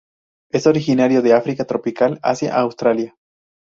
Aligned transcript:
Es 0.49 0.65
originario 0.65 1.21
de 1.21 1.33
África 1.33 1.65
tropical, 1.65 2.19
Asia, 2.23 2.55
Australia. 2.55 3.13